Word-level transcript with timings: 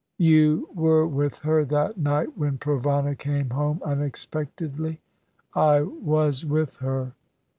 "You 0.17 0.67
were 0.73 1.05
with 1.07 1.37
her 1.45 1.63
that 1.63 1.95
night 1.99 2.35
when 2.35 2.57
Provana 2.57 3.15
came 3.15 3.51
home 3.51 3.83
unexpectedly?" 3.85 4.99
"I 5.53 5.81
was 5.83 6.43
with 6.43 6.77
her. 6.77 7.11